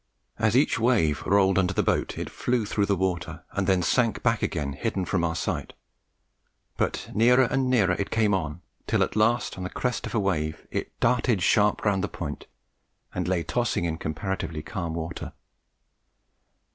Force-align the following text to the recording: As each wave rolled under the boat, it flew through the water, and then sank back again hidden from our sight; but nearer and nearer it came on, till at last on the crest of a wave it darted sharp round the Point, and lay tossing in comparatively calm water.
As 0.39 0.57
each 0.57 0.79
wave 0.79 1.21
rolled 1.27 1.59
under 1.59 1.75
the 1.75 1.83
boat, 1.83 2.17
it 2.17 2.31
flew 2.31 2.65
through 2.65 2.87
the 2.87 2.95
water, 2.95 3.43
and 3.51 3.67
then 3.67 3.83
sank 3.83 4.23
back 4.23 4.41
again 4.41 4.73
hidden 4.73 5.05
from 5.05 5.23
our 5.23 5.35
sight; 5.35 5.73
but 6.75 7.11
nearer 7.13 7.43
and 7.43 7.69
nearer 7.69 7.93
it 7.93 8.09
came 8.09 8.33
on, 8.33 8.63
till 8.87 9.03
at 9.03 9.15
last 9.15 9.59
on 9.59 9.63
the 9.63 9.69
crest 9.69 10.07
of 10.07 10.15
a 10.15 10.19
wave 10.19 10.65
it 10.71 10.99
darted 10.99 11.43
sharp 11.43 11.85
round 11.85 12.03
the 12.03 12.07
Point, 12.07 12.47
and 13.13 13.27
lay 13.27 13.43
tossing 13.43 13.85
in 13.85 13.99
comparatively 13.99 14.63
calm 14.63 14.95
water. 14.95 15.33